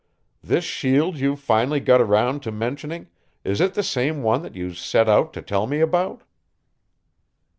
[0.41, 3.05] "This shield you've finally got around to mentioning
[3.43, 6.23] is it the same one you set out to tell me about?"